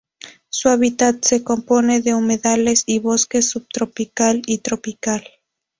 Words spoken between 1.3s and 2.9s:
compone de humedales